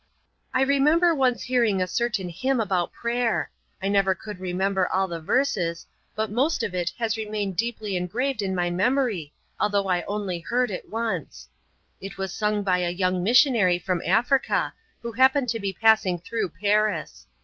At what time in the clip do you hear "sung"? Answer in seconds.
12.33-12.63